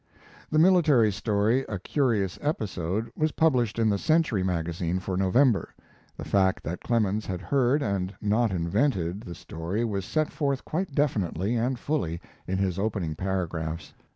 The 0.49 0.57
military 0.57 1.11
story 1.11 1.61
"A 1.69 1.77
Curious 1.77 2.39
Episode" 2.41 3.11
was 3.15 3.33
published 3.33 3.77
in 3.77 3.87
the 3.91 3.99
Century 3.99 4.41
Magazine 4.41 4.97
for 4.97 5.15
November. 5.15 5.75
The 6.17 6.25
fact 6.25 6.63
that 6.63 6.81
Clemens 6.81 7.27
had 7.27 7.39
heard, 7.39 7.83
and 7.83 8.11
not 8.19 8.49
invented, 8.49 9.21
the 9.21 9.35
story 9.35 9.85
was 9.85 10.03
set 10.03 10.31
forth 10.31 10.65
quite 10.65 10.95
definitely 10.95 11.53
and 11.55 11.77
fully 11.77 12.19
in 12.47 12.57
his 12.57 12.79
opening 12.79 13.13
paragraphs. 13.13 13.93